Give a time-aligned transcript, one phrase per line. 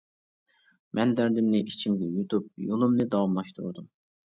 [0.99, 3.91] مەن دەردىمنى ئىچىمگە يۇتۇپ يولۇمنى داۋاملاشتۇردۇم.